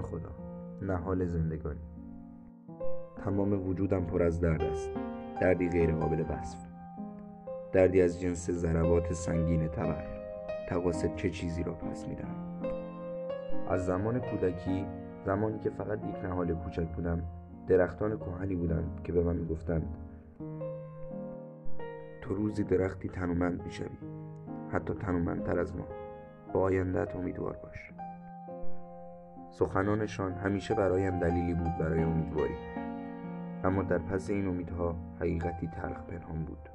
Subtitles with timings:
[0.00, 0.30] خدا.
[0.82, 1.80] نهال زندگانی.
[3.24, 4.90] تمام وجودم پر از درد است.
[5.40, 6.58] دردی غیر قابل وصف.
[7.72, 10.04] دردی از جنس ضربات سنگین تبر.
[10.68, 12.62] تقاصد چه چیزی را پس می‌دهم
[13.68, 14.86] از زمان کودکی
[15.26, 17.22] زمانی که فقط یک نهال کوچک بودم
[17.66, 19.96] درختان کهنی بودند که به من می‌گفتند
[22.20, 23.98] تو روزی درختی تنومند می‌شوی.
[24.72, 25.84] حتی تنومندتر از ما.
[26.52, 27.92] با آیندهت امیدوار باش.
[29.58, 32.54] سخنانشان همیشه برایم دلیلی بود برای امیدواری.
[33.64, 36.68] اما در پس این امیدها حقیقتی تلخ پنهان بود.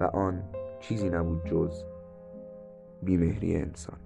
[0.00, 0.42] و آن
[0.80, 1.84] چیزی نبود جز
[3.02, 3.98] بیمهری انسان.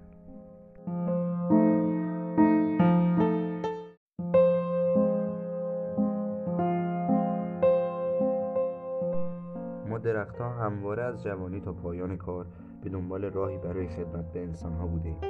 [9.89, 12.45] ما درختها همواره از جوانی تا پایان کار
[12.83, 15.21] به دنبال راهی برای خدمت به انسانها بوده ایم.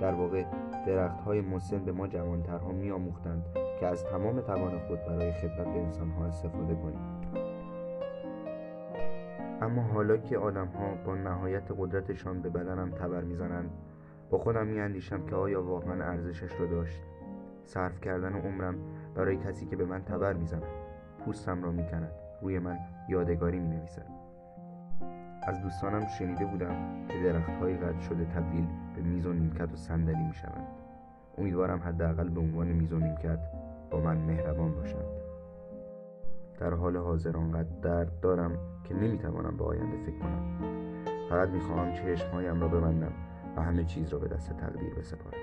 [0.00, 0.44] در واقع
[0.86, 3.44] درخت های مسن به ما جوانترها می آموختند
[3.80, 7.00] که از تمام توان خود برای خدمت به انسانها استفاده کنیم.
[9.62, 13.70] اما حالا که آدم ها با نهایت قدرتشان به بدنم تبر می‌زنند
[14.30, 17.02] با خودم می اندیشم که آیا واقعا ارزشش را داشت.
[17.64, 18.74] صرف کردن عمرم
[19.14, 20.62] برای کسی که به من تبر می‌زند
[21.24, 24.25] پوستم را می‌کند روی من یادگاری می نویسد
[25.46, 28.66] از دوستانم شنیده بودم که درخت های قد شده تبدیل
[28.96, 30.66] به میز و نیمکت و صندلی می شوند
[31.38, 33.38] امیدوارم حداقل به عنوان میز و نیمکت
[33.90, 35.06] با من مهربان باشند.
[36.60, 40.58] در حال حاضر آنقدر درد دارم که نمی‌توانم به آینده فکر کنم.
[41.28, 43.12] فقط می‌خواهم چشمهایم را ببندم
[43.56, 45.40] و همه چیز را به دست تقدیر بسپارم.